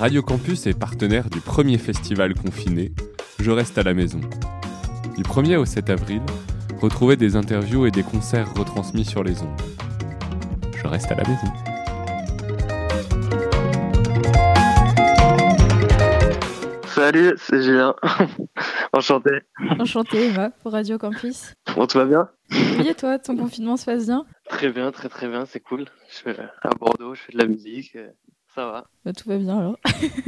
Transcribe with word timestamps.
Radio 0.00 0.22
Campus 0.22 0.66
est 0.66 0.78
partenaire 0.78 1.28
du 1.28 1.42
premier 1.42 1.76
festival 1.76 2.32
confiné, 2.32 2.90
Je 3.38 3.50
reste 3.50 3.76
à 3.76 3.82
la 3.82 3.92
maison. 3.92 4.18
Du 5.14 5.22
1er 5.22 5.58
au 5.58 5.66
7 5.66 5.90
avril, 5.90 6.22
retrouvez 6.80 7.16
des 7.16 7.36
interviews 7.36 7.84
et 7.84 7.90
des 7.90 8.02
concerts 8.02 8.50
retransmis 8.54 9.04
sur 9.04 9.22
les 9.22 9.42
ondes. 9.42 9.60
Je 10.74 10.86
reste 10.86 11.12
à 11.12 11.16
la 11.16 11.24
maison. 11.28 11.46
Salut, 16.86 17.34
c'est 17.36 17.62
Julien. 17.62 17.94
Enchanté. 18.94 19.30
Enchanté, 19.78 20.28
Eva, 20.28 20.48
pour 20.62 20.72
Radio 20.72 20.96
Campus. 20.96 21.52
Bon, 21.76 21.86
tout 21.86 21.98
va 21.98 22.06
bien? 22.06 22.30
Oui, 22.50 22.88
et 22.88 22.94
toi, 22.94 23.18
ton 23.18 23.36
confinement 23.36 23.76
se 23.76 23.84
passe 23.84 24.06
bien? 24.06 24.24
Très 24.48 24.70
bien, 24.70 24.90
très 24.92 25.08
très 25.08 25.28
bien, 25.28 25.44
c'est 25.44 25.60
cool. 25.60 25.84
Je 26.08 26.14
suis 26.14 26.30
à 26.30 26.70
Bordeaux, 26.70 27.14
je 27.14 27.20
fais 27.20 27.32
de 27.32 27.38
la 27.38 27.46
musique, 27.46 27.94
euh, 27.96 28.08
ça 28.54 28.66
va. 28.66 28.84
Bah, 29.04 29.12
tout 29.12 29.28
va 29.28 29.38
bien 29.38 29.58
alors. 29.58 29.76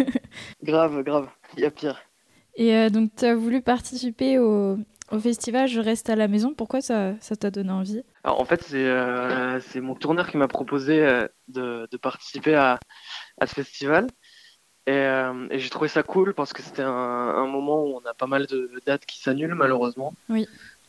grave, 0.63 1.03
grave, 1.03 1.29
il 1.57 1.63
y 1.63 1.67
a 1.67 1.71
pire. 1.71 2.01
Et 2.55 2.77
euh, 2.77 2.91
donc, 2.91 3.11
tu 3.17 3.25
as 3.25 3.35
voulu 3.35 3.63
participer 3.63 4.39
au, 4.39 4.79
au, 5.11 5.19
festival 5.19 5.69
Je 5.69 5.81
reste 5.81 6.11
à 6.11 6.17
la 6.17 6.29
maison. 6.29 6.55
Pourquoi 6.55 6.81
ça 6.81 7.15
t'a 7.39 7.51
donné 7.51 7.71
envie? 7.71 8.03
Alors, 8.25 8.41
en 8.41 8.45
fait, 8.45 8.63
c'est 8.63 8.85
euh, 8.85 9.61
mon 9.77 9.95
tourneur 9.95 10.31
qui 10.31 10.37
m'a 10.37 10.49
proposé 10.49 11.05
euh, 11.05 11.27
de, 11.49 11.89
de, 11.91 11.97
participer 11.97 12.55
à, 12.55 12.79
à, 13.41 13.47
ce 13.47 13.55
festival. 13.55 14.07
Et, 14.87 14.93
euh, 14.93 15.47
et 15.51 15.59
j'ai 15.59 15.71
trouvé 15.71 15.89
ça 15.89 16.03
cool 16.03 16.35
parce 16.35 16.53
que 16.53 16.63
c'était 16.63 16.83
un, 16.83 16.91
un, 16.91 17.47
moment 17.47 17.85
où 17.85 18.01
on 18.03 18.09
a 18.09 18.15
pas 18.15 18.27
mal 18.27 18.47
de 18.47 18.71
dates 18.85 19.07
qui 19.07 19.21
s'annulent, 19.21 19.55
malheureusement. 19.55 20.13
Oui. 20.29 20.47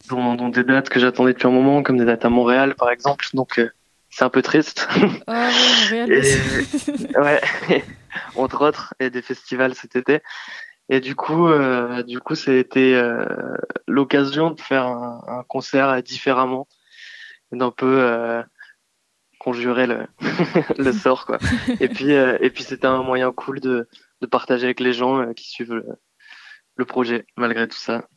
Dont, 0.10 0.36
dont 0.36 0.50
des 0.50 0.64
dates 0.64 0.90
que 0.90 1.00
j'attendais 1.00 1.34
depuis 1.34 1.48
un 1.48 1.52
moment, 1.52 1.82
comme 1.82 1.98
des 1.98 2.06
dates 2.06 2.26
à 2.26 2.30
Montréal, 2.30 2.76
par 2.76 2.90
exemple. 2.90 3.26
Donc, 3.34 3.62
c'est 4.16 4.24
un 4.24 4.30
peu 4.30 4.44
triste. 4.44 4.88
Oh, 4.96 5.00
oui, 5.28 6.00
Montréal. 6.00 6.12
Et, 6.12 7.18
ouais, 7.18 7.42
entre 8.36 8.62
autres, 8.62 8.94
et 9.00 9.10
des 9.10 9.24
festivals 9.24 9.74
cet 9.74 9.96
été. 9.96 10.20
Et 10.90 11.00
du 11.00 11.16
coup, 11.16 11.48
euh, 11.48 12.04
du 12.04 12.20
coup, 12.20 12.36
ça 12.36 12.52
a 12.52 12.56
été 12.56 12.96
euh, 12.96 13.26
l'occasion 13.88 14.52
de 14.52 14.62
faire 14.62 14.86
un, 14.86 15.24
un, 15.28 15.44
concert 15.44 16.04
différemment, 16.04 16.68
d'un 17.52 17.72
peu 17.72 18.02
euh, 18.02 18.44
conjurer 19.40 19.88
le, 19.88 20.06
le 20.78 20.92
sort, 20.92 21.26
quoi. 21.26 21.40
et 21.80 21.88
puis, 21.88 22.14
euh, 22.14 22.38
et 22.40 22.52
puis, 22.52 22.64
c'était 22.64 22.86
un 22.86 23.02
moyen 23.02 23.32
cool 23.32 23.62
de, 23.62 23.88
de 24.22 24.28
partager 24.28 24.66
avec 24.66 24.80
les 24.80 24.94
gens 24.94 25.22
euh, 25.22 25.34
qui 25.34 25.50
suivent 25.50 25.74
le, 25.74 25.88
le, 26.76 26.86
projet, 26.86 27.26
malgré 27.36 27.68
tout 27.68 27.80
ça. 27.80 28.08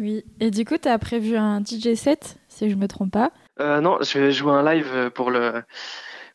Oui. 0.00 0.24
Et 0.40 0.50
du 0.50 0.64
coup, 0.64 0.76
tu 0.76 0.88
as 0.88 0.98
prévu 0.98 1.36
un 1.36 1.62
DJ 1.62 1.94
set, 1.94 2.38
si 2.48 2.68
je 2.68 2.74
me 2.74 2.88
trompe 2.88 3.12
pas 3.12 3.30
euh, 3.60 3.80
Non, 3.80 3.98
je 4.00 4.18
vais 4.18 4.32
jouer 4.32 4.52
un 4.52 4.64
live 4.74 5.10
pour 5.14 5.30
le 5.30 5.62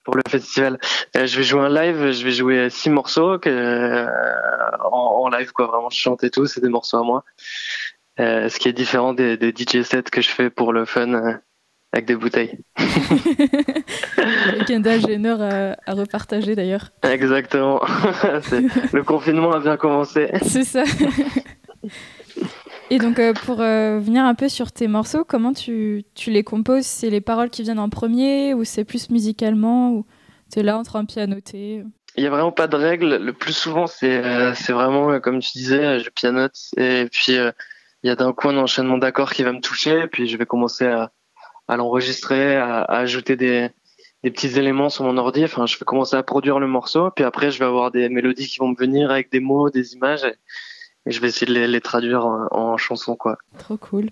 pour 0.04 0.16
le 0.16 0.24
festival. 0.28 0.80
Euh, 1.16 1.26
je 1.28 1.38
vais 1.38 1.44
jouer 1.44 1.62
un 1.62 1.70
live, 1.70 2.12
je 2.12 2.24
vais 2.24 2.32
jouer 2.32 2.70
six 2.70 2.90
morceaux 2.90 3.38
que, 3.40 3.50
euh, 3.50 4.08
en, 4.92 5.26
en, 5.26 5.30
live, 5.30 5.52
quoi. 5.52 5.68
Vraiment, 5.68 5.90
je 5.90 6.00
chante 6.00 6.24
et 6.24 6.30
tout, 6.30 6.46
c'est 6.46 6.62
des 6.62 6.70
morceaux 6.70 6.98
à 6.98 7.04
moi. 7.04 7.24
Euh, 8.20 8.50
ce 8.50 8.60
qui 8.60 8.68
est 8.68 8.74
différent 8.74 9.14
des, 9.14 9.38
des, 9.38 9.52
DJ 9.52 9.84
sets 9.84 10.04
que 10.04 10.22
je 10.22 10.30
fais 10.30 10.50
pour 10.50 10.74
le 10.74 10.86
fun 10.86 11.14
euh, 11.14 11.34
avec 11.94 12.06
des 12.06 12.16
bouteilles. 12.16 12.60
Kendall 14.68 15.02
Jenner 15.02 15.38
à, 15.40 15.78
à 15.86 15.94
repartager 15.94 16.56
d'ailleurs. 16.56 16.92
Exactement. 17.04 17.82
le 18.94 19.04
confinement 19.04 19.54
a 19.54 19.60
bien 19.60 19.78
commencé. 19.78 20.30
C'est 20.44 20.66
ça. 20.66 20.84
Et 22.92 22.98
donc, 22.98 23.20
euh, 23.20 23.32
pour 23.32 23.62
euh, 23.62 24.00
venir 24.00 24.26
un 24.26 24.36
peu 24.36 24.50
sur 24.50 24.74
tes 24.74 24.90
morceaux, 24.90 25.24
comment 25.24 25.54
tu, 25.54 26.04
les 26.28 26.44
composes? 26.44 26.86
C'est 26.86 27.10
les 27.10 27.22
paroles 27.22 27.50
qui 27.50 27.64
viennent 27.64 27.80
en 27.80 27.88
premier 27.88 28.54
ou 28.54 28.66
c'est 28.66 28.84
plus 28.84 29.10
musicalement 29.10 29.92
ou 29.92 30.06
tu 30.52 30.60
es 30.60 30.64
là 30.64 30.78
en 30.78 30.84
train 30.84 31.04
de 31.04 31.08
pianoter 31.08 31.84
Il 32.18 32.22
n'y 32.22 32.28
a 32.28 32.30
vraiment 32.30 32.52
pas 32.52 32.68
de 32.68 32.76
règle. 32.76 33.16
Le 33.16 33.32
plus 33.32 33.54
souvent, 33.54 33.88
c'est 33.88 34.22
euh, 34.22 34.52
vraiment, 34.68 35.22
comme 35.22 35.40
tu 35.40 35.54
disais, 35.54 36.02
je 36.02 36.10
pianote 36.10 36.58
et 36.76 37.08
puis 37.10 37.32
il 37.32 38.08
y 38.08 38.10
a 38.10 38.16
d'un 38.18 38.34
coup 38.34 38.50
un 38.50 38.58
enchaînement 38.58 38.98
d'accords 38.98 39.32
qui 39.32 39.44
va 39.44 39.54
me 39.54 39.62
toucher 39.62 40.02
et 40.02 40.08
puis 40.08 40.28
je 40.28 40.36
vais 40.36 40.46
commencer 40.46 40.86
à, 40.86 41.14
l'enregistrer, 41.70 42.58
à, 42.58 42.82
ajouter 42.84 43.38
des, 43.38 43.70
petits 44.22 44.60
éléments 44.60 44.90
sur 44.90 45.06
mon 45.06 45.16
ordi. 45.16 45.46
Enfin, 45.46 45.66
je 45.66 45.80
vais 45.80 45.86
commencer 45.86 46.18
à 46.18 46.24
produire 46.24 46.60
le 46.60 46.68
morceau 46.68 47.10
puis 47.12 47.24
après, 47.24 47.52
je 47.52 47.60
vais 47.60 47.66
avoir 47.66 47.90
des 47.90 48.10
mélodies 48.10 48.50
qui 48.50 48.60
vont 48.60 48.68
me 48.68 48.76
venir 48.76 49.12
avec 49.12 49.32
des 49.32 49.40
mots, 49.40 49.70
des 49.70 49.94
images. 49.94 50.26
Et 51.06 51.12
je 51.12 51.22
vais 51.22 51.28
essayer 51.28 51.48
de 51.48 51.54
les, 51.54 51.68
les 51.68 51.82
traduire 51.82 52.26
en, 52.26 52.48
en, 52.52 52.78
chanson 52.78 53.16
quoi. 53.16 53.38
Trop 53.58 53.78
cool. 53.78 54.10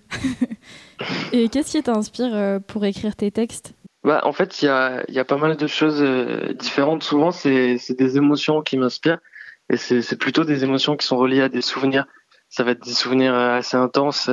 et 1.32 1.48
qu'est-ce 1.48 1.72
qui 1.72 1.82
t'inspire 1.82 2.34
euh, 2.34 2.58
pour 2.58 2.84
écrire 2.84 3.16
tes 3.16 3.30
textes? 3.30 3.74
Bah, 4.02 4.22
en 4.24 4.32
fait, 4.32 4.62
il 4.62 4.64
y 4.64 4.68
a, 4.68 5.04
y 5.08 5.18
a 5.18 5.24
pas 5.24 5.36
mal 5.36 5.56
de 5.56 5.66
choses 5.66 6.00
euh, 6.00 6.54
différentes. 6.54 7.02
Souvent, 7.02 7.32
c'est 7.32 7.76
des 7.90 8.16
émotions 8.16 8.62
qui 8.62 8.78
m'inspirent 8.78 9.18
et 9.68 9.76
c'est 9.76 10.18
plutôt 10.18 10.44
des 10.44 10.64
émotions 10.64 10.96
qui 10.96 11.06
sont 11.06 11.16
reliées 11.16 11.42
à 11.42 11.48
des 11.48 11.60
souvenirs. 11.60 12.06
Ça 12.48 12.64
va 12.64 12.72
être 12.72 12.82
des 12.82 12.92
souvenirs 12.92 13.34
euh, 13.34 13.58
assez 13.58 13.76
intenses, 13.76 14.28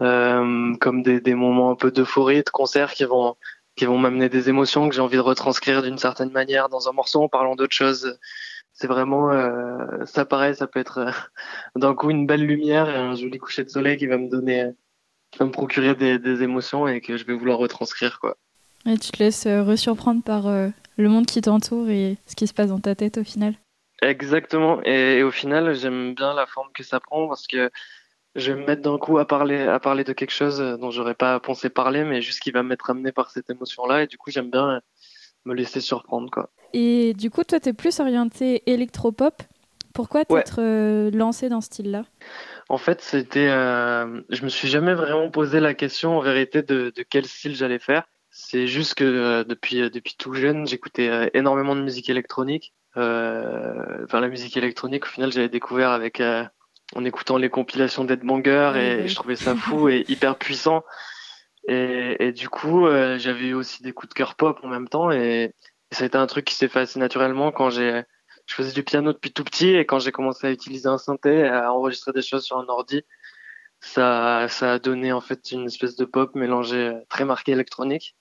euh, 0.00 0.76
comme 0.80 1.02
des, 1.02 1.20
des 1.20 1.34
moments 1.34 1.70
un 1.70 1.76
peu 1.76 1.90
d'euphorie, 1.90 2.44
de 2.44 2.50
concert 2.50 2.92
qui 2.92 3.04
vont 3.04 3.36
qui 3.74 3.84
vont 3.84 3.96
m'amener 3.96 4.28
des 4.28 4.48
émotions 4.48 4.88
que 4.88 4.94
j'ai 4.94 5.00
envie 5.00 5.18
de 5.18 5.22
retranscrire 5.22 5.84
d'une 5.84 5.98
certaine 5.98 6.32
manière 6.32 6.68
dans 6.68 6.88
un 6.88 6.92
morceau 6.92 7.22
en 7.22 7.28
parlant 7.28 7.54
d'autres 7.54 7.76
choses 7.76 8.18
c'est 8.78 8.86
vraiment 8.86 9.32
euh, 9.32 10.04
ça 10.04 10.24
pareil 10.24 10.54
ça 10.54 10.68
peut 10.68 10.78
être 10.78 10.98
euh, 10.98 11.10
d'un 11.76 11.94
coup 11.94 12.10
une 12.10 12.26
belle 12.26 12.46
lumière 12.46 12.88
et 12.88 12.94
un 12.94 13.16
joli 13.16 13.38
coucher 13.38 13.64
de 13.64 13.68
soleil 13.68 13.96
qui 13.96 14.06
va 14.06 14.18
me 14.18 14.28
donner 14.28 14.70
qui 15.32 15.40
va 15.40 15.46
me 15.46 15.50
procurer 15.50 15.96
des, 15.96 16.18
des 16.18 16.42
émotions 16.44 16.86
et 16.86 17.00
que 17.00 17.16
je 17.16 17.24
vais 17.24 17.34
vouloir 17.34 17.58
retranscrire 17.58 18.20
quoi. 18.20 18.36
Et 18.86 18.96
tu 18.96 19.10
te 19.10 19.18
laisses 19.18 19.46
euh, 19.46 19.64
resurprendre 19.64 20.22
par 20.22 20.46
euh, 20.46 20.68
le 20.96 21.08
monde 21.08 21.26
qui 21.26 21.40
t'entoure 21.40 21.88
et 21.90 22.18
ce 22.26 22.36
qui 22.36 22.46
se 22.46 22.54
passe 22.54 22.68
dans 22.68 22.78
ta 22.78 22.94
tête 22.94 23.18
au 23.18 23.24
final. 23.24 23.54
Exactement. 24.00 24.80
Et, 24.84 25.18
et 25.18 25.22
au 25.24 25.32
final 25.32 25.74
j'aime 25.74 26.14
bien 26.14 26.32
la 26.32 26.46
forme 26.46 26.70
que 26.72 26.84
ça 26.84 27.00
prend 27.00 27.26
parce 27.26 27.48
que 27.48 27.70
je 28.36 28.52
vais 28.52 28.60
me 28.60 28.64
mettre 28.64 28.82
d'un 28.82 28.98
coup 28.98 29.18
à 29.18 29.26
parler 29.26 29.62
à 29.62 29.80
parler 29.80 30.04
de 30.04 30.12
quelque 30.12 30.30
chose 30.30 30.60
dont 30.80 30.92
j'aurais 30.92 31.16
pas 31.16 31.40
pensé 31.40 31.68
parler 31.68 32.04
mais 32.04 32.22
juste 32.22 32.38
qui 32.38 32.52
va 32.52 32.62
m'être 32.62 32.90
amené 32.90 33.10
par 33.10 33.32
cette 33.32 33.50
émotion 33.50 33.86
là 33.86 34.04
et 34.04 34.06
du 34.06 34.18
coup 34.18 34.30
j'aime 34.30 34.50
bien 34.50 34.80
me 35.44 35.54
laisser 35.54 35.80
surprendre 35.80 36.30
quoi. 36.30 36.50
Et 36.72 37.14
du 37.14 37.30
coup, 37.30 37.44
toi, 37.44 37.60
tu 37.60 37.70
es 37.70 37.72
plus 37.72 38.00
orienté 38.00 38.62
électropop. 38.70 39.42
Pourquoi 39.94 40.24
t'être 40.24 40.58
ouais. 40.58 40.64
euh, 40.64 41.10
lancé 41.10 41.48
dans 41.48 41.60
ce 41.60 41.66
style-là? 41.66 42.04
En 42.68 42.78
fait, 42.78 43.00
c'était, 43.00 43.48
euh, 43.48 44.20
je 44.28 44.44
me 44.44 44.48
suis 44.48 44.68
jamais 44.68 44.94
vraiment 44.94 45.30
posé 45.30 45.58
la 45.58 45.74
question 45.74 46.18
en 46.18 46.20
vérité 46.20 46.62
de, 46.62 46.92
de 46.94 47.02
quel 47.02 47.26
style 47.26 47.56
j'allais 47.56 47.78
faire. 47.78 48.04
C'est 48.30 48.66
juste 48.66 48.94
que 48.94 49.04
euh, 49.04 49.44
depuis 49.44 49.90
depuis 49.90 50.14
tout 50.16 50.34
jeune, 50.34 50.66
j'écoutais 50.66 51.08
euh, 51.08 51.28
énormément 51.34 51.74
de 51.74 51.80
musique 51.80 52.10
électronique. 52.10 52.74
Euh, 52.96 54.04
enfin, 54.04 54.20
la 54.20 54.28
musique 54.28 54.56
électronique, 54.56 55.04
au 55.04 55.08
final, 55.08 55.32
j'avais 55.32 55.48
découvert 55.48 55.90
avec 55.90 56.20
euh, 56.20 56.44
en 56.94 57.04
écoutant 57.04 57.36
les 57.36 57.50
compilations 57.50 58.04
d'Ed 58.04 58.20
Banger 58.20 58.72
et, 58.76 59.08
je 59.08 59.14
trouvais 59.14 59.36
ça 59.36 59.54
fou 59.56 59.88
et 59.88 60.04
hyper 60.08 60.36
puissant. 60.36 60.84
Et, 61.66 62.16
et, 62.28 62.32
du 62.32 62.48
coup, 62.48 62.86
euh, 62.86 63.18
j'avais 63.18 63.52
aussi 63.52 63.82
des 63.82 63.92
coups 63.92 64.10
de 64.10 64.14
cœur 64.14 64.34
pop 64.34 64.58
en 64.62 64.68
même 64.68 64.88
temps 64.88 65.10
et 65.10 65.54
ça 65.90 66.04
a 66.04 66.06
été 66.06 66.18
un 66.18 66.26
truc 66.26 66.44
qui 66.44 66.54
s'est 66.54 66.68
fait 66.68 66.80
assez 66.80 66.98
naturellement 66.98 67.52
quand 67.52 67.70
j'ai 67.70 68.02
je 68.46 68.54
faisais 68.54 68.72
du 68.72 68.82
piano 68.82 69.12
depuis 69.12 69.30
tout 69.30 69.44
petit 69.44 69.68
et 69.68 69.84
quand 69.84 69.98
j'ai 69.98 70.10
commencé 70.10 70.46
à 70.46 70.50
utiliser 70.50 70.88
un 70.88 70.96
synthé, 70.96 71.46
à 71.46 71.70
enregistrer 71.72 72.12
des 72.12 72.22
choses 72.22 72.44
sur 72.44 72.56
un 72.56 72.66
ordi, 72.68 73.02
ça, 73.80 74.46
ça 74.48 74.72
a 74.72 74.78
donné 74.78 75.12
en 75.12 75.20
fait 75.20 75.52
une 75.52 75.66
espèce 75.66 75.96
de 75.96 76.06
pop 76.06 76.34
mélangé 76.34 76.92
très 77.10 77.26
marqué 77.26 77.52
électronique. 77.52 78.16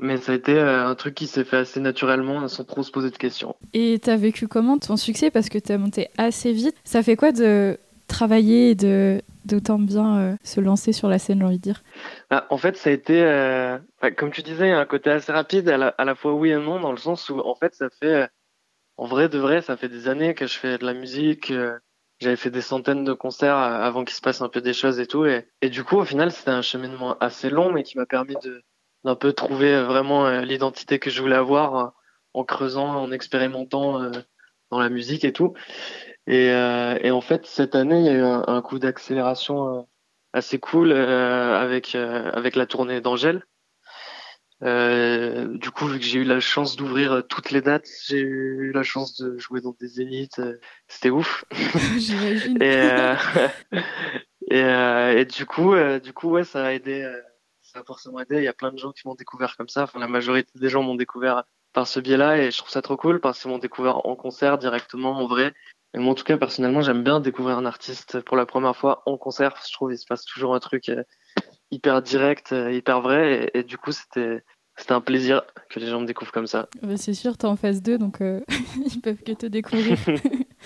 Mais 0.00 0.16
ça 0.16 0.32
a 0.32 0.34
été 0.34 0.58
euh, 0.58 0.88
un 0.88 0.94
truc 0.96 1.14
qui 1.14 1.28
s'est 1.28 1.44
fait 1.44 1.58
assez 1.58 1.78
naturellement 1.78 2.48
sans 2.48 2.64
trop 2.64 2.82
se 2.82 2.90
poser 2.90 3.10
de 3.10 3.16
questions. 3.16 3.54
Et 3.72 4.00
t'as 4.02 4.16
vécu 4.16 4.48
comment 4.48 4.76
ton 4.76 4.96
succès? 4.96 5.30
Parce 5.30 5.48
que 5.48 5.58
t'as 5.58 5.78
monté 5.78 6.08
assez 6.18 6.52
vite. 6.52 6.74
Ça 6.82 7.04
fait 7.04 7.14
quoi 7.14 7.30
de 7.30 7.78
travailler 8.06 8.70
et 8.70 8.74
de 8.74 9.22
d'autant 9.44 9.78
bien 9.78 10.18
euh, 10.18 10.36
se 10.42 10.60
lancer 10.60 10.92
sur 10.92 11.08
la 11.08 11.18
scène, 11.18 11.40
j'ai 11.40 11.44
envie 11.44 11.58
de 11.58 11.62
dire 11.62 11.82
ah, 12.30 12.46
En 12.48 12.56
fait, 12.56 12.76
ça 12.76 12.88
a 12.88 12.92
été, 12.94 13.22
euh, 13.22 13.78
comme 14.16 14.30
tu 14.30 14.42
disais, 14.42 14.70
un 14.70 14.86
côté 14.86 15.10
assez 15.10 15.32
rapide, 15.32 15.68
à 15.68 16.04
la, 16.04 16.14
fois 16.14 16.32
oui 16.32 16.50
et 16.50 16.56
non, 16.56 16.80
dans 16.80 16.92
le 16.92 16.96
sens 16.96 17.28
où, 17.28 17.40
en 17.40 17.54
fait, 17.54 17.74
ça 17.74 17.90
fait, 18.00 18.26
en 18.96 19.06
vrai 19.06 19.28
de 19.28 19.38
vrai, 19.38 19.60
ça 19.60 19.76
fait 19.76 19.90
des 19.90 20.08
années 20.08 20.34
que 20.34 20.46
je 20.46 20.58
fais 20.58 20.78
de 20.78 20.86
la 20.86 20.94
musique. 20.94 21.50
Euh, 21.50 21.78
J'avais 22.20 22.36
fait 22.36 22.50
des 22.50 22.62
centaines 22.62 23.04
de 23.04 23.12
concerts 23.12 23.56
avant 23.56 24.04
qu'il 24.04 24.14
se 24.14 24.22
passe 24.22 24.40
un 24.40 24.48
peu 24.48 24.62
des 24.62 24.72
choses 24.72 24.98
et 24.98 25.06
tout. 25.06 25.26
Et, 25.26 25.46
et 25.60 25.68
du 25.68 25.84
coup, 25.84 25.96
au 25.98 26.04
final, 26.04 26.32
c'était 26.32 26.50
un 26.50 26.62
cheminement 26.62 27.18
assez 27.18 27.50
long, 27.50 27.70
mais 27.70 27.82
qui 27.82 27.98
m'a 27.98 28.06
permis 28.06 28.36
de 28.42 28.62
d'un 29.04 29.14
peu 29.14 29.32
trouver 29.32 29.82
vraiment 29.82 30.26
euh, 30.26 30.40
l'identité 30.40 30.98
que 30.98 31.10
je 31.10 31.20
voulais 31.20 31.36
avoir 31.36 31.76
euh, 31.76 31.88
en 32.32 32.44
creusant, 32.44 32.88
en 32.88 33.12
expérimentant 33.12 34.02
euh, 34.02 34.10
dans 34.70 34.80
la 34.80 34.88
musique 34.88 35.24
et 35.24 35.32
tout. 35.32 35.54
Et, 36.26 36.50
euh, 36.50 36.98
et, 37.02 37.10
en 37.10 37.20
fait, 37.20 37.46
cette 37.46 37.74
année, 37.74 38.00
il 38.00 38.06
y 38.06 38.08
a 38.08 38.14
eu 38.14 38.22
un, 38.22 38.44
un 38.46 38.62
coup 38.62 38.78
d'accélération 38.78 39.78
euh, 39.78 39.82
assez 40.32 40.58
cool 40.58 40.90
euh, 40.92 41.58
avec 41.58 41.94
avec 41.94 42.56
la 42.56 42.66
tournée 42.66 43.00
d'Angèle. 43.00 43.44
du 44.62 45.70
coup, 45.70 45.86
vu 45.86 45.98
que 45.98 46.04
j'ai 46.04 46.20
eu 46.20 46.24
la 46.24 46.40
chance 46.40 46.76
d'ouvrir 46.76 47.22
toutes 47.28 47.50
les 47.50 47.60
dates, 47.60 47.86
j'ai 48.06 48.20
eu 48.20 48.72
la 48.72 48.82
chance 48.82 49.16
de 49.20 49.36
jouer 49.38 49.60
dans 49.60 49.76
des 49.78 49.86
zéniths. 49.86 50.40
C'était 50.88 51.10
ouf. 51.10 51.44
J'imagine. 51.98 52.62
et, 52.62 53.14
et, 54.50 55.20
et, 55.20 55.24
du 55.26 55.44
coup, 55.44 55.74
du 56.02 56.12
coup, 56.14 56.30
ouais, 56.30 56.44
ça 56.44 56.64
a 56.64 56.72
aidé. 56.72 57.06
ça 57.60 57.80
a 57.80 57.84
forcément 57.84 58.20
aidé. 58.20 58.38
Il 58.38 58.44
y 58.44 58.48
a 58.48 58.54
plein 58.54 58.72
de 58.72 58.78
gens 58.78 58.92
qui 58.92 59.06
m'ont 59.06 59.14
découvert 59.14 59.58
comme 59.58 59.68
ça. 59.68 59.82
Enfin, 59.82 59.98
la 59.98 60.08
majorité 60.08 60.58
des 60.58 60.70
gens 60.70 60.82
m'ont 60.82 60.94
découvert 60.94 61.44
par 61.74 61.86
ce 61.86 62.00
biais-là 62.00 62.38
et 62.38 62.50
je 62.50 62.56
trouve 62.56 62.70
ça 62.70 62.80
trop 62.80 62.96
cool 62.96 63.20
parce 63.20 63.42
qu'ils 63.42 63.50
m'ont 63.50 63.58
découvert 63.58 64.06
en 64.06 64.16
concert 64.16 64.56
directement, 64.56 65.18
en 65.18 65.26
vrai. 65.26 65.52
Et 65.94 65.98
moi, 65.98 66.12
en 66.12 66.14
tout 66.14 66.24
cas, 66.24 66.36
personnellement, 66.36 66.82
j'aime 66.82 67.04
bien 67.04 67.20
découvrir 67.20 67.56
un 67.56 67.66
artiste 67.66 68.20
pour 68.20 68.36
la 68.36 68.46
première 68.46 68.76
fois 68.76 69.02
en 69.06 69.16
concert. 69.16 69.54
Je 69.66 69.72
trouve 69.72 69.90
qu'il 69.90 69.98
se 69.98 70.06
passe 70.06 70.24
toujours 70.24 70.54
un 70.54 70.60
truc 70.60 70.88
euh, 70.88 71.04
hyper 71.70 72.02
direct, 72.02 72.52
euh, 72.52 72.72
hyper 72.72 73.00
vrai. 73.00 73.50
Et, 73.54 73.58
et 73.60 73.62
du 73.62 73.78
coup, 73.78 73.92
c'était 73.92 74.42
c'était 74.76 74.92
un 74.92 75.00
plaisir 75.00 75.42
que 75.70 75.78
les 75.78 75.86
gens 75.86 76.00
me 76.00 76.06
découvrent 76.06 76.32
comme 76.32 76.46
ça. 76.46 76.68
Bah, 76.82 76.96
c'est 76.96 77.14
sûr, 77.14 77.36
t'es 77.36 77.46
en 77.46 77.56
phase 77.56 77.80
2, 77.80 77.96
donc 77.96 78.20
euh, 78.20 78.40
ils 78.84 79.00
peuvent 79.00 79.22
que 79.22 79.32
te 79.32 79.46
découvrir. 79.46 79.96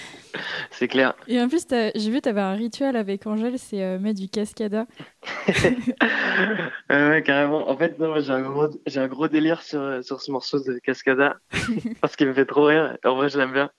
c'est 0.70 0.88
clair. 0.88 1.14
Et 1.26 1.40
en 1.40 1.48
plus, 1.48 1.66
j'ai 1.70 2.10
vu, 2.10 2.20
t'avais 2.20 2.40
un 2.40 2.54
rituel 2.54 2.96
avec 2.96 3.26
Angèle, 3.26 3.58
c'est 3.58 3.82
euh, 3.82 3.98
mettre 3.98 4.18
du 4.18 4.28
cascada. 4.28 4.86
ouais, 6.90 7.22
carrément. 7.24 7.68
En 7.68 7.76
fait, 7.76 7.96
j'ai 7.98 8.32
un 8.32 8.42
gros, 8.42 8.68
un 8.96 9.08
gros 9.08 9.28
délire 9.28 9.62
sur, 9.62 10.02
sur 10.02 10.22
ce 10.22 10.30
morceau 10.30 10.58
de 10.60 10.78
cascada 10.78 11.36
parce 12.00 12.16
qu'il 12.16 12.28
me 12.28 12.34
fait 12.34 12.46
trop 12.46 12.64
rire. 12.64 12.96
En 13.04 13.16
vrai, 13.16 13.28
je 13.28 13.38
l'aime 13.38 13.52
bien. 13.52 13.70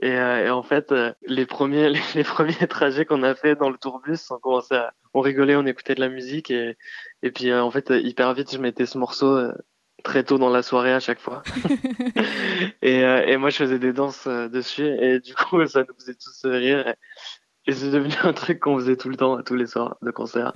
Et, 0.00 0.12
euh, 0.12 0.46
et, 0.46 0.50
en 0.50 0.62
fait, 0.62 0.92
euh, 0.92 1.12
les 1.26 1.44
premiers, 1.44 1.90
les, 2.14 2.24
premiers 2.24 2.66
trajets 2.68 3.04
qu'on 3.04 3.22
a 3.22 3.34
fait 3.34 3.54
dans 3.54 3.70
le 3.70 3.76
tourbus, 3.76 4.30
on 4.30 4.38
commençait 4.38 4.76
à, 4.76 4.94
on 5.12 5.20
rigolait, 5.20 5.56
on 5.56 5.66
écoutait 5.66 5.94
de 5.94 6.00
la 6.00 6.08
musique 6.08 6.50
et, 6.50 6.76
et 7.22 7.30
puis 7.30 7.50
euh, 7.50 7.62
en 7.62 7.70
fait, 7.70 7.90
hyper 7.90 8.32
vite, 8.32 8.52
je 8.52 8.58
mettais 8.58 8.86
ce 8.86 8.96
morceau 8.96 9.38
très 10.02 10.24
tôt 10.24 10.38
dans 10.38 10.48
la 10.48 10.62
soirée 10.62 10.94
à 10.94 11.00
chaque 11.00 11.20
fois. 11.20 11.42
et, 12.82 13.00
et 13.00 13.36
moi, 13.36 13.50
je 13.50 13.56
faisais 13.56 13.78
des 13.78 13.92
danses 13.92 14.26
dessus 14.26 14.86
et 14.86 15.20
du 15.20 15.34
coup, 15.34 15.64
ça 15.66 15.80
nous 15.80 15.94
faisait 15.98 16.14
tous 16.14 16.46
rire. 16.46 16.94
Et 17.66 17.72
c'est 17.72 17.90
devenu 17.90 18.14
un 18.22 18.32
truc 18.32 18.58
qu'on 18.58 18.78
faisait 18.78 18.96
tout 18.96 19.10
le 19.10 19.16
temps, 19.16 19.42
tous 19.42 19.54
les 19.54 19.66
soirs 19.66 19.98
de 20.00 20.10
concert. 20.10 20.54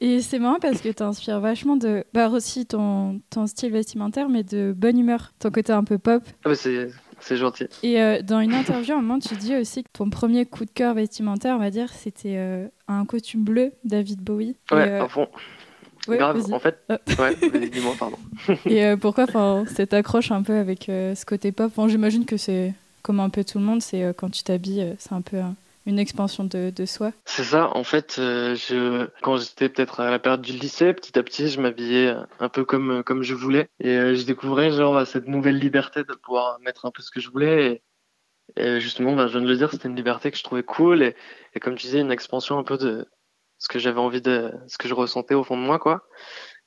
et 0.00 0.20
c'est 0.20 0.40
marrant 0.40 0.58
parce 0.58 0.80
que 0.80 0.88
tu 0.88 1.02
inspires 1.04 1.38
vachement 1.38 1.76
de. 1.76 2.04
Bah, 2.12 2.28
aussi 2.30 2.66
ton, 2.66 3.20
ton 3.30 3.46
style 3.46 3.70
vestimentaire, 3.70 4.28
mais 4.28 4.42
de 4.42 4.74
bonne 4.76 4.98
humeur. 4.98 5.32
Ton 5.38 5.52
côté 5.52 5.72
un 5.72 5.84
peu 5.84 5.98
pop. 5.98 6.24
Ah 6.44 6.48
bah 6.48 6.56
c'est 6.56 6.90
c'est 7.20 7.36
gentil. 7.36 7.66
Et 7.82 8.00
euh, 8.00 8.22
dans 8.22 8.40
une 8.40 8.54
interview, 8.54 8.94
à 8.94 8.98
un 8.98 9.02
moment, 9.02 9.18
tu 9.18 9.34
dis 9.34 9.56
aussi 9.56 9.82
que 9.82 9.88
ton 9.92 10.10
premier 10.10 10.46
coup 10.46 10.64
de 10.64 10.70
cœur 10.70 10.94
vestimentaire, 10.94 11.56
on 11.56 11.58
va 11.58 11.70
dire, 11.70 11.92
c'était 11.92 12.36
euh, 12.36 12.66
un 12.86 13.04
costume 13.04 13.44
bleu 13.44 13.72
David 13.84 14.20
Bowie. 14.20 14.56
Ouais, 14.70 14.88
euh, 14.88 15.04
à 15.04 15.08
fond. 15.08 15.28
Grave, 16.08 16.42
en 16.52 16.58
fait. 16.58 16.78
Ah. 16.88 16.98
Ouais, 17.18 17.36
dis-moi, 17.68 17.94
pardon. 17.98 18.16
Et 18.66 18.96
pourquoi 18.96 19.26
cette 19.66 19.92
accroche 19.92 20.30
un 20.30 20.42
peu 20.42 20.54
avec 20.54 20.84
ce 20.86 21.24
côté 21.26 21.52
pop? 21.52 21.70
J'imagine 21.86 22.24
que 22.24 22.38
c'est 22.38 22.72
comme 23.02 23.20
un 23.20 23.28
peu 23.28 23.44
tout 23.44 23.58
le 23.58 23.64
monde, 23.64 23.82
c'est 23.82 24.14
quand 24.16 24.30
tu 24.30 24.42
t'habilles, 24.42 24.94
c'est 24.98 25.12
un 25.12 25.20
peu 25.20 25.36
une 25.88 25.98
expansion 25.98 26.44
de, 26.44 26.84
soi. 26.84 27.12
C'est 27.24 27.44
ça, 27.44 27.74
en 27.74 27.82
fait, 27.82 28.16
euh, 28.18 28.54
je, 28.54 29.08
quand 29.22 29.38
j'étais 29.38 29.70
peut-être 29.70 30.00
à 30.00 30.10
la 30.10 30.18
période 30.18 30.42
du 30.42 30.52
lycée, 30.52 30.92
petit 30.92 31.18
à 31.18 31.22
petit, 31.22 31.48
je 31.48 31.60
m'habillais 31.60 32.14
un 32.40 32.48
peu 32.50 32.66
comme, 32.66 33.02
comme 33.02 33.22
je 33.22 33.34
voulais. 33.34 33.68
Et 33.80 33.96
euh, 33.96 34.14
je 34.14 34.24
découvrais 34.26 34.70
genre 34.70 35.06
cette 35.06 35.26
nouvelle 35.26 35.58
liberté 35.58 36.04
de 36.04 36.12
pouvoir 36.12 36.60
mettre 36.60 36.84
un 36.84 36.90
peu 36.90 37.02
ce 37.02 37.10
que 37.10 37.20
je 37.20 37.30
voulais. 37.30 37.82
Et, 38.56 38.80
justement, 38.80 39.16
bah, 39.16 39.28
je 39.28 39.32
viens 39.32 39.40
de 39.40 39.48
le 39.48 39.56
dire, 39.56 39.70
c'était 39.70 39.88
une 39.88 39.96
liberté 39.96 40.30
que 40.30 40.36
je 40.36 40.44
trouvais 40.44 40.62
cool. 40.62 41.02
Et, 41.02 41.16
et 41.54 41.60
comme 41.60 41.74
tu 41.74 41.86
disais, 41.86 42.00
une 42.00 42.12
expansion 42.12 42.58
un 42.58 42.64
peu 42.64 42.76
de 42.76 43.08
ce 43.56 43.68
que 43.68 43.78
j'avais 43.78 44.00
envie 44.00 44.20
de, 44.20 44.52
ce 44.66 44.76
que 44.76 44.88
je 44.88 44.94
ressentais 44.94 45.34
au 45.34 45.42
fond 45.42 45.56
de 45.56 45.62
moi, 45.62 45.78
quoi. 45.78 46.06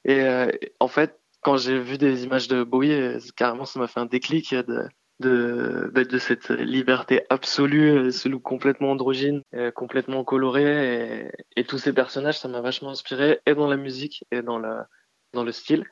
Et 0.03 0.21
euh, 0.21 0.49
en 0.79 0.87
fait, 0.87 1.19
quand 1.41 1.57
j'ai 1.57 1.79
vu 1.79 1.99
des 1.99 2.23
images 2.23 2.47
de 2.47 2.63
Bowie, 2.63 3.19
carrément, 3.35 3.65
ça 3.65 3.79
m'a 3.79 3.87
fait 3.87 3.99
un 3.99 4.05
déclic 4.07 4.55
de, 4.55 4.87
de, 5.21 5.89
bah, 5.93 6.03
de 6.03 6.17
cette 6.17 6.49
liberté 6.49 7.21
absolue, 7.29 8.11
ce 8.11 8.27
look 8.27 8.41
complètement 8.41 8.91
androgyne, 8.91 9.41
euh, 9.53 9.71
complètement 9.71 10.25
coloré. 10.25 11.23
Et, 11.23 11.31
et, 11.55 11.63
tous 11.63 11.77
ces 11.77 11.93
personnages, 11.93 12.39
ça 12.39 12.49
m'a 12.49 12.59
vachement 12.59 12.89
inspiré, 12.89 13.39
et 13.45 13.55
dans 13.55 13.69
la 13.69 13.77
musique, 13.77 14.25
et 14.31 14.41
dans, 14.41 14.59
la, 14.59 14.87
dans 15.33 15.43
le 15.43 15.51
style. 15.53 15.85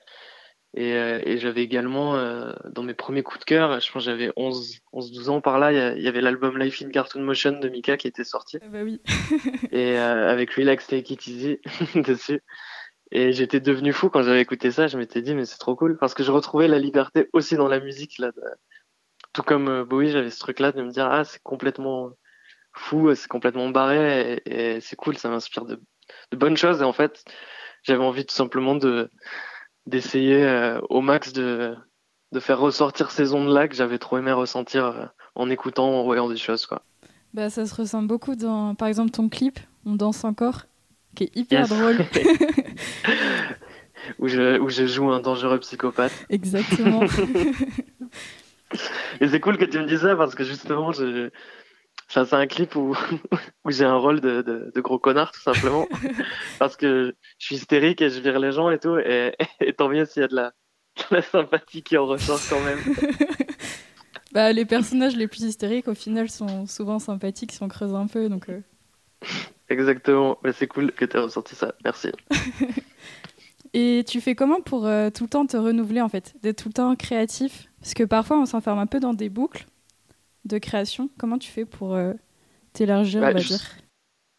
Et, 0.75 0.93
euh, 0.93 1.19
et 1.23 1.37
j'avais 1.37 1.63
également, 1.63 2.15
euh, 2.15 2.51
dans 2.71 2.83
mes 2.83 2.93
premiers 2.93 3.23
coups 3.23 3.39
de 3.39 3.45
cœur, 3.45 3.79
je 3.79 3.91
pense 3.91 4.03
j'avais 4.03 4.31
11, 4.35 4.79
11, 4.91 5.11
12 5.11 5.29
ans 5.29 5.41
par 5.41 5.57
là, 5.57 5.71
il 5.95 6.03
y, 6.03 6.07
avait 6.07 6.21
l'album 6.21 6.59
Life 6.59 6.81
in 6.83 6.89
Cartoon 6.89 7.21
Motion 7.21 7.59
de 7.59 7.69
Mika 7.69 7.97
qui 7.97 8.07
était 8.07 8.23
sorti. 8.23 8.57
Ah 8.61 8.67
bah 8.67 8.83
oui. 8.83 9.01
et 9.71 9.97
avec 9.97 10.51
Relax 10.51 10.85
Take 10.85 11.13
It 11.13 11.27
Easy 11.27 11.59
dessus. 11.95 12.41
Et 13.11 13.33
j'étais 13.33 13.59
devenu 13.59 13.91
fou 13.91 14.09
quand 14.09 14.21
j'avais 14.21 14.41
écouté 14.41 14.69
ça, 14.69 14.85
je 14.85 14.95
m'étais 14.95 15.23
dit 15.23 15.33
mais 15.33 15.45
c'est 15.45 15.57
trop 15.57 15.75
cool 15.75 15.97
parce 15.97 16.13
que 16.13 16.21
je 16.21 16.31
retrouvais 16.31 16.67
la 16.67 16.77
liberté 16.77 17.27
aussi 17.33 17.55
dans 17.55 17.67
la 17.67 17.79
musique 17.79 18.19
là, 18.19 18.31
tout 19.33 19.43
comme 19.43 19.67
euh, 19.67 19.85
Bowie, 19.85 20.11
j'avais 20.11 20.29
ce 20.29 20.39
truc-là 20.39 20.71
de 20.71 20.81
me 20.81 20.91
dire 20.91 21.07
ah 21.09 21.23
c'est 21.23 21.41
complètement 21.43 22.11
fou, 22.73 23.13
c'est 23.15 23.27
complètement 23.27 23.69
barré 23.69 24.41
et, 24.45 24.79
c'est 24.81 24.95
cool, 24.95 25.17
ça 25.17 25.29
m'inspire 25.29 25.65
de, 25.65 25.81
de, 26.31 26.37
bonnes 26.37 26.57
choses. 26.57 26.81
Et 26.81 26.85
en 26.85 26.93
fait, 26.93 27.23
j'avais 27.83 28.03
envie 28.03 28.25
tout 28.25 28.35
simplement 28.35 28.75
de 28.75 29.09
d'essayer 29.85 30.43
euh, 30.43 30.79
au 30.89 31.01
max 31.01 31.33
de 31.33 31.75
de 32.31 32.39
faire 32.39 32.59
ressortir 32.59 33.09
ces 33.09 33.33
ondes-là 33.33 33.67
que 33.67 33.75
j'avais 33.75 33.97
trop 33.97 34.17
aimé 34.19 34.31
ressentir 34.31 34.85
euh, 34.85 35.05
en 35.33 35.49
écoutant, 35.49 35.89
en 35.99 36.03
voyant 36.03 36.29
des 36.29 36.37
choses 36.37 36.65
quoi. 36.65 36.83
Bah 37.33 37.49
ça 37.49 37.65
se 37.65 37.75
ressent 37.75 38.03
beaucoup 38.03 38.35
dans 38.35 38.75
par 38.75 38.87
exemple 38.87 39.11
ton 39.11 39.29
clip 39.29 39.59
On 39.85 39.95
danse 39.95 40.23
encore 40.23 40.65
qui 41.15 41.25
est 41.25 41.35
hyper 41.35 41.67
drôle. 41.67 41.97
où 44.19 44.27
je 44.27 44.59
où 44.59 44.69
je 44.69 44.85
joue 44.85 45.11
un 45.11 45.19
dangereux 45.19 45.59
psychopathe. 45.59 46.13
Exactement. 46.29 47.01
Et 49.21 49.27
c'est 49.27 49.39
cool 49.39 49.57
que 49.57 49.65
tu 49.65 49.79
me 49.79 49.85
dises 49.85 50.01
ça 50.01 50.15
parce 50.15 50.35
que 50.35 50.43
justement, 50.43 50.91
je... 50.91 51.29
Enfin, 52.09 52.25
c'est 52.25 52.35
un 52.35 52.47
clip 52.47 52.75
où, 52.75 52.95
où 53.65 53.71
j'ai 53.71 53.85
un 53.85 53.97
rôle 53.97 54.19
de, 54.19 54.41
de, 54.41 54.71
de, 54.73 54.81
gros 54.81 54.97
connard, 54.97 55.31
tout 55.31 55.41
simplement. 55.41 55.87
parce 56.59 56.75
que 56.75 57.15
je 57.37 57.45
suis 57.45 57.55
hystérique 57.55 58.01
et 58.01 58.09
je 58.09 58.19
vire 58.19 58.39
les 58.39 58.51
gens 58.51 58.71
et 58.71 58.79
tout. 58.79 58.97
Et, 58.97 59.35
et 59.59 59.73
tant 59.73 59.89
mieux 59.89 60.05
s'il 60.05 60.21
y 60.21 60.25
a 60.25 60.27
de 60.27 60.35
la, 60.35 60.53
de 60.97 61.15
la 61.15 61.21
sympathie 61.21 61.83
qui 61.83 61.97
en 61.97 62.07
ressort 62.07 62.39
quand 62.49 62.61
même. 62.61 62.79
bah, 64.31 64.51
les 64.53 64.65
personnages 64.65 65.15
les 65.15 65.27
plus 65.27 65.43
hystériques, 65.43 65.87
au 65.87 65.93
final, 65.93 66.29
sont 66.29 66.65
souvent 66.65 66.97
sympathiques 66.97 67.51
si 67.51 67.61
on 67.61 67.67
creuse 67.67 67.93
un 67.93 68.07
peu. 68.07 68.27
Donc, 68.27 68.49
euh. 68.49 68.61
Exactement. 69.69 70.39
Mais 70.43 70.51
c'est 70.51 70.67
cool 70.67 70.91
que 70.91 71.05
tu 71.05 71.15
aies 71.15 71.19
ressenti 71.19 71.55
ça. 71.55 71.75
Merci. 71.83 72.11
Et 73.73 74.03
tu 74.07 74.21
fais 74.21 74.35
comment 74.35 74.61
pour 74.61 74.85
euh, 74.85 75.09
tout 75.09 75.23
le 75.23 75.29
temps 75.29 75.45
te 75.45 75.57
renouveler, 75.57 76.01
en 76.01 76.09
fait 76.09 76.33
D'être 76.41 76.63
tout 76.63 76.69
le 76.69 76.73
temps 76.73 76.95
créatif? 76.95 77.69
Parce 77.81 77.93
que 77.93 78.03
parfois, 78.03 78.39
on 78.39 78.45
s'enferme 78.45 78.79
un 78.79 78.87
peu 78.87 78.99
dans 78.99 79.13
des 79.13 79.29
boucles 79.29 79.65
de 80.45 80.57
création. 80.57 81.09
Comment 81.17 81.37
tu 81.37 81.51
fais 81.51 81.65
pour 81.65 81.93
euh, 81.93 82.13
t'élargir, 82.73 83.21
on 83.21 83.25
va 83.25 83.33
dire? 83.33 83.59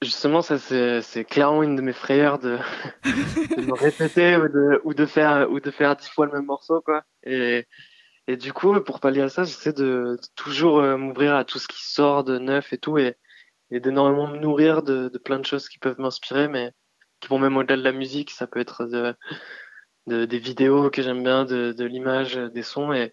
Justement, 0.02 0.40
ça 0.40 0.56
c'est 0.58 1.24
clairement 1.24 1.62
une 1.62 1.76
de 1.76 1.82
mes 1.82 1.92
frayeurs 1.92 2.38
de, 2.38 2.56
de 3.04 3.66
me 3.66 3.74
répéter 3.74 4.36
ou 4.36 4.48
de, 4.48 4.80
ou 4.84 4.94
de 4.94 5.04
faire 5.04 5.50
ou 5.50 5.60
de 5.60 5.70
faire 5.70 5.94
dix 5.94 6.08
fois 6.08 6.24
le 6.24 6.32
même 6.32 6.46
morceau, 6.46 6.80
quoi. 6.80 7.02
Et, 7.22 7.66
et 8.26 8.36
du 8.38 8.54
coup, 8.54 8.80
pour 8.80 9.00
pallier 9.00 9.20
à 9.20 9.28
ça, 9.28 9.44
j'essaie 9.44 9.74
de, 9.74 10.16
toujours 10.36 10.78
euh, 10.78 10.96
m'ouvrir 10.96 11.34
à 11.34 11.44
tout 11.44 11.58
ce 11.58 11.68
qui 11.68 11.84
sort 11.84 12.24
de 12.24 12.38
neuf 12.38 12.72
et 12.72 12.78
tout, 12.78 12.96
et, 12.96 13.16
et 13.70 13.78
d'énormément 13.80 14.26
me 14.28 14.38
nourrir 14.38 14.82
de, 14.82 15.10
de 15.10 15.18
plein 15.18 15.38
de 15.38 15.44
choses 15.44 15.68
qui 15.68 15.78
peuvent 15.78 16.00
m'inspirer, 16.00 16.48
mais 16.48 16.72
qui 17.20 17.28
vont 17.28 17.38
même 17.38 17.56
au-delà 17.56 17.76
de 17.76 17.82
la 17.82 17.92
musique. 17.92 18.30
Ça 18.30 18.46
peut 18.46 18.60
être 18.60 18.86
de, 18.86 19.14
de 20.06 20.24
des 20.24 20.38
vidéos 20.38 20.90
que 20.90 21.02
j'aime 21.02 21.22
bien, 21.22 21.44
de, 21.44 21.72
de 21.72 21.84
l'image, 21.84 22.36
des 22.36 22.62
sons, 22.62 22.92
et 22.92 23.12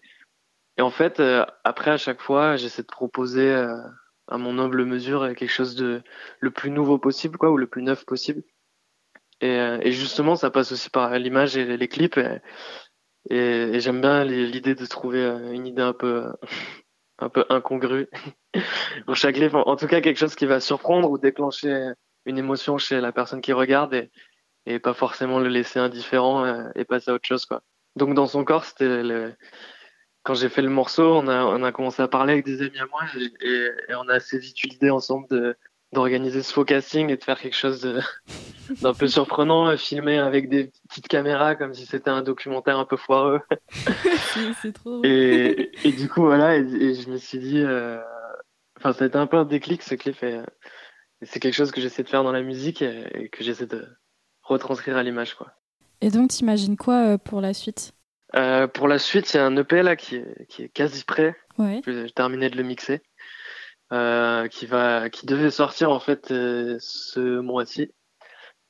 et 0.78 0.82
en 0.82 0.90
fait, 0.90 1.18
euh, 1.20 1.44
après, 1.64 1.90
à 1.90 1.96
chaque 1.96 2.20
fois, 2.20 2.56
j'essaie 2.56 2.82
de 2.82 2.86
proposer 2.86 3.50
euh, 3.52 3.74
à 4.28 4.38
mon 4.38 4.58
humble 4.58 4.84
mesure 4.84 5.34
quelque 5.34 5.50
chose 5.50 5.74
de 5.74 6.02
le 6.40 6.50
plus 6.52 6.70
nouveau 6.70 6.98
possible, 6.98 7.36
quoi, 7.36 7.50
ou 7.50 7.56
le 7.56 7.66
plus 7.66 7.82
neuf 7.82 8.04
possible. 8.06 8.42
Et, 9.40 9.58
euh, 9.58 9.78
et 9.82 9.92
justement, 9.92 10.36
ça 10.36 10.50
passe 10.50 10.72
aussi 10.72 10.88
par 10.90 11.18
l'image 11.18 11.56
et 11.56 11.76
les 11.76 11.88
clips. 11.88 12.18
Et, 12.18 12.40
et, 13.36 13.80
j'aime 13.80 14.00
bien 14.00 14.24
l'idée 14.24 14.76
de 14.76 14.86
trouver 14.86 15.24
une 15.52 15.66
idée 15.66 15.82
un 15.82 15.92
peu, 15.92 16.32
un 17.18 17.28
peu 17.28 17.44
incongrue 17.48 18.08
pour 19.06 19.16
chaque 19.16 19.34
clip. 19.34 19.54
En 19.54 19.76
tout 19.76 19.88
cas, 19.88 20.00
quelque 20.00 20.18
chose 20.18 20.36
qui 20.36 20.46
va 20.46 20.60
surprendre 20.60 21.10
ou 21.10 21.18
déclencher 21.18 21.90
une 22.26 22.38
émotion 22.38 22.78
chez 22.78 23.00
la 23.00 23.12
personne 23.12 23.40
qui 23.40 23.52
regarde 23.52 23.94
et, 23.94 24.10
et 24.66 24.78
pas 24.78 24.94
forcément 24.94 25.38
le 25.38 25.48
laisser 25.48 25.78
indifférent 25.78 26.70
et 26.74 26.84
passer 26.84 27.10
à 27.10 27.14
autre 27.14 27.26
chose, 27.26 27.46
quoi. 27.46 27.62
Donc, 27.96 28.14
dans 28.14 28.26
son 28.26 28.44
corps, 28.44 28.64
c'était 28.64 29.02
le, 29.02 29.34
quand 30.22 30.34
j'ai 30.34 30.48
fait 30.48 30.62
le 30.62 30.68
morceau, 30.68 31.16
on 31.16 31.26
a, 31.26 31.44
on 31.44 31.62
a 31.62 31.72
commencé 31.72 32.02
à 32.02 32.06
parler 32.06 32.34
avec 32.34 32.44
des 32.44 32.60
amis 32.60 32.78
à 32.78 32.86
moi 32.86 33.00
et, 33.16 33.48
et, 33.88 33.94
on 33.94 34.08
a 34.08 34.14
assez 34.14 34.38
vite 34.38 34.62
eu 34.62 34.68
l'idée 34.68 34.90
ensemble 34.90 35.26
de 35.30 35.56
d'organiser 35.94 36.42
ce 36.42 36.52
focusing 36.52 37.08
et 37.08 37.16
de 37.16 37.24
faire 37.24 37.40
quelque 37.40 37.56
chose 37.56 37.80
d'un 38.82 38.92
peu 38.92 39.08
surprenant, 39.08 39.74
filmer 39.78 40.18
avec 40.18 40.50
des 40.50 40.70
petites 40.86 41.08
caméras 41.08 41.54
comme 41.54 41.72
si 41.72 41.86
c'était 41.86 42.10
un 42.10 42.20
documentaire 42.20 42.78
un 42.78 42.84
peu 42.84 42.98
foireux. 42.98 43.40
c'est 44.60 44.72
trop 44.72 44.90
drôle. 44.90 45.06
Et, 45.06 45.70
et, 45.84 45.92
du 45.92 46.10
coup, 46.10 46.20
voilà, 46.24 46.56
et, 46.56 46.92
je 46.92 47.08
me 47.08 47.16
suis 47.16 47.38
dit, 47.38 47.62
euh... 47.62 47.98
enfin, 48.76 48.92
ça 48.92 49.04
a 49.04 49.06
été 49.06 49.16
un 49.16 49.26
peu 49.26 49.38
un 49.38 49.46
déclic 49.46 49.82
ce 49.82 49.94
clip 49.94 50.22
et, 50.22 50.40
c'est 51.22 51.40
quelque 51.40 51.54
chose 51.54 51.70
que 51.70 51.80
j'essaie 51.80 52.02
de 52.02 52.08
faire 52.08 52.24
dans 52.24 52.32
la 52.32 52.42
musique 52.42 52.82
et, 52.82 53.28
que 53.32 53.42
j'essaie 53.42 53.66
de 53.66 53.86
retranscrire 54.42 54.96
à 54.96 55.02
l'image, 55.02 55.34
quoi. 55.34 55.52
Et 56.00 56.10
donc, 56.10 56.30
t'imagines 56.30 56.76
quoi 56.76 57.14
euh, 57.14 57.18
pour 57.18 57.40
la 57.40 57.52
suite? 57.54 57.92
Euh, 58.36 58.66
pour 58.66 58.88
la 58.88 58.98
suite, 58.98 59.32
il 59.32 59.38
y 59.38 59.40
a 59.40 59.46
un 59.46 59.56
EP 59.56 59.82
là 59.82 59.96
qui 59.96 60.16
est, 60.16 60.46
qui 60.48 60.62
est 60.62 60.68
quasi 60.68 61.04
prêt. 61.04 61.36
Ouais. 61.58 61.80
J'ai 61.86 62.10
terminé 62.10 62.50
de 62.50 62.56
le 62.56 62.62
mixer. 62.62 63.02
Euh, 63.90 64.48
qui 64.48 64.66
va, 64.66 65.08
qui 65.08 65.24
devait 65.24 65.50
sortir 65.50 65.90
en 65.90 65.98
fait 65.98 66.30
euh, 66.30 66.76
ce 66.78 67.40
mois-ci. 67.40 67.90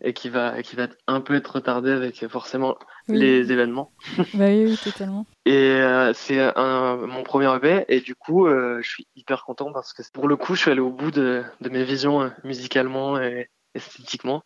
et 0.01 0.13
qui 0.13 0.29
va, 0.29 0.63
qui 0.63 0.77
va 0.77 0.85
être 0.85 0.97
un 1.09 1.21
peu 1.21 1.35
être 1.35 1.57
retardé 1.57 1.91
avec 1.91 2.25
forcément 2.29 2.79
les 3.09 3.53
événements. 3.53 3.93
bah 4.35 4.47
oui, 4.47 4.65
oui, 4.67 4.79
totalement. 4.83 5.27
Et 5.45 5.73
euh, 5.73 6.13
c'est 6.15 6.39
mon 6.57 7.23
premier 7.23 7.55
EP 7.57 7.85
et 7.89 8.01
du 8.01 8.15
coup, 8.15 8.47
euh, 8.47 8.81
je 8.83 8.89
suis 8.89 9.07
hyper 9.17 9.45
content 9.45 9.73
parce 9.73 9.93
que 9.93 10.03
pour 10.13 10.29
le 10.29 10.37
coup, 10.37 10.55
je 10.55 10.61
suis 10.63 10.71
allé 10.71 10.81
au 10.81 10.91
bout 10.91 11.11
de, 11.11 11.43
de 11.61 11.69
mes 11.69 11.85
visions 11.85 12.23
euh, 12.23 12.29
musicalement 12.45 13.21
et 13.21 13.51
esthétiquement. 13.75 14.43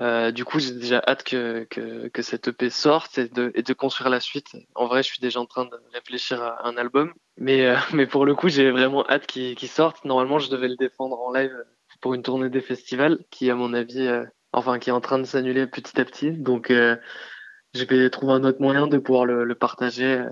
Euh, 0.00 0.32
du 0.32 0.44
coup, 0.44 0.58
j'ai 0.58 0.72
déjà 0.72 1.02
hâte 1.06 1.22
que, 1.22 1.64
que, 1.70 2.08
que 2.08 2.22
cette 2.22 2.48
EP 2.48 2.70
sorte 2.70 3.18
et 3.18 3.28
de, 3.28 3.52
et 3.54 3.62
de 3.62 3.72
construire 3.72 4.10
la 4.10 4.20
suite. 4.20 4.56
En 4.74 4.86
vrai, 4.86 5.02
je 5.02 5.08
suis 5.08 5.20
déjà 5.20 5.38
en 5.38 5.46
train 5.46 5.66
de 5.66 5.76
réfléchir 5.92 6.42
à 6.42 6.66
un 6.66 6.76
album, 6.76 7.12
mais, 7.36 7.66
euh, 7.66 7.76
mais 7.92 8.06
pour 8.06 8.26
le 8.26 8.34
coup, 8.34 8.48
j'ai 8.48 8.70
vraiment 8.70 9.06
hâte 9.08 9.26
qu'il 9.26 9.68
sorte. 9.68 10.04
Normalement, 10.04 10.38
je 10.38 10.50
devais 10.50 10.68
le 10.68 10.76
défendre 10.76 11.20
en 11.20 11.32
live 11.32 11.54
pour 12.00 12.14
une 12.14 12.22
tournée 12.22 12.48
des 12.48 12.60
festivals, 12.62 13.20
qui, 13.30 13.48
à 13.50 13.54
mon 13.54 13.74
avis, 13.74 14.10
enfin, 14.52 14.80
qui 14.80 14.90
est 14.90 14.92
en 14.92 15.00
train 15.00 15.20
de 15.20 15.24
s'annuler 15.24 15.68
petit 15.68 16.00
à 16.00 16.04
petit. 16.04 16.32
Donc, 16.32 16.72
je 17.74 17.84
vais 17.84 18.10
trouver 18.10 18.34
un 18.34 18.44
autre 18.44 18.60
moyen 18.60 18.86
de 18.86 18.98
pouvoir 18.98 19.24
le, 19.24 19.44
le 19.44 19.54
partager 19.54 20.18
euh, 20.18 20.30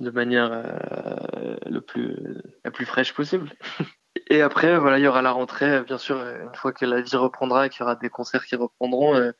de 0.00 0.10
manière 0.10 0.50
euh, 0.52 1.56
le 1.66 1.80
plus 1.80 2.16
la 2.64 2.70
plus 2.70 2.86
fraîche 2.86 3.12
possible. 3.14 3.52
Et 4.28 4.42
après, 4.42 4.78
voilà, 4.78 4.98
il 4.98 5.02
y 5.02 5.06
aura 5.06 5.22
la 5.22 5.30
rentrée, 5.30 5.82
bien 5.82 5.98
sûr, 5.98 6.16
une 6.16 6.54
fois 6.54 6.72
que 6.72 6.84
la 6.84 7.00
vie 7.00 7.16
reprendra 7.16 7.66
et 7.66 7.68
qu'il 7.68 7.80
y 7.80 7.82
aura 7.82 7.94
des 7.96 8.08
concerts 8.10 8.44
qui 8.44 8.56
reprendront, 8.56 9.14
euh, 9.14 9.32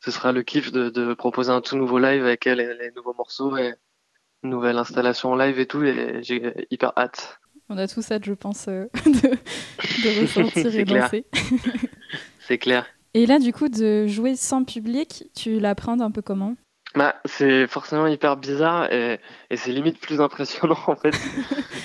ce 0.00 0.10
sera 0.10 0.32
le 0.32 0.42
kiff 0.42 0.72
de, 0.72 0.90
de, 0.90 1.14
proposer 1.14 1.50
un 1.50 1.60
tout 1.60 1.76
nouveau 1.76 1.98
live 1.98 2.24
avec 2.24 2.44
les, 2.44 2.54
les 2.54 2.90
nouveaux 2.94 3.14
morceaux 3.14 3.56
et 3.56 3.74
une 4.42 4.50
nouvelle 4.50 4.76
installation 4.76 5.32
en 5.32 5.36
live 5.36 5.58
et 5.58 5.66
tout. 5.66 5.82
Et 5.84 6.22
j'ai 6.22 6.66
hyper 6.70 6.92
hâte. 6.96 7.38
On 7.70 7.78
a 7.78 7.88
tous 7.88 8.10
hâte, 8.10 8.24
je 8.24 8.34
pense, 8.34 8.66
de, 8.68 8.88
de 8.96 10.20
ressentir 10.20 10.74
et 10.74 10.84
danser. 10.84 11.24
C'est 12.40 12.58
clair. 12.58 12.86
Et 13.14 13.26
là, 13.26 13.38
du 13.38 13.52
coup, 13.52 13.68
de 13.68 14.06
jouer 14.06 14.36
sans 14.36 14.64
public, 14.64 15.30
tu 15.34 15.60
l'apprends 15.60 16.00
un 16.00 16.10
peu 16.10 16.20
comment? 16.20 16.56
Bah, 16.94 17.16
c'est 17.24 17.66
forcément 17.66 18.06
hyper 18.06 18.36
bizarre 18.36 18.92
et, 18.92 19.20
et 19.50 19.56
c'est 19.56 19.72
limite 19.72 20.00
plus 20.00 20.20
impressionnant 20.20 20.78
en 20.86 20.96
fait 20.96 21.14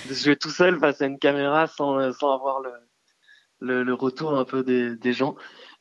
de 0.07 0.13
jouer 0.13 0.35
tout 0.35 0.51
seul 0.51 0.79
face 0.79 1.01
à 1.01 1.05
une 1.05 1.19
caméra 1.19 1.67
sans, 1.67 2.11
sans 2.13 2.33
avoir 2.33 2.59
le, 2.61 2.71
le, 3.59 3.83
le 3.83 3.93
retour 3.93 4.37
un 4.37 4.45
peu 4.45 4.63
des, 4.63 4.95
des 4.95 5.13
gens. 5.13 5.35